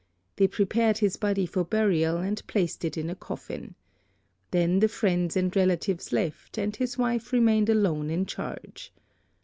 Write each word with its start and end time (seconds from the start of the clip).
They 0.37 0.47
prepared 0.47 0.97
his 0.97 1.15
body 1.17 1.45
for 1.45 1.63
burial, 1.63 2.17
and 2.17 2.41
placed 2.47 2.83
it 2.83 2.97
in 2.97 3.07
a 3.07 3.13
coffin. 3.13 3.75
Then 4.49 4.79
the 4.79 4.87
friends 4.87 5.37
and 5.37 5.55
relatives 5.55 6.11
left, 6.11 6.57
and 6.57 6.75
his 6.75 6.97
wife 6.97 7.31
remained 7.31 7.69
alone 7.69 8.09
in 8.09 8.25
charge. 8.25 8.91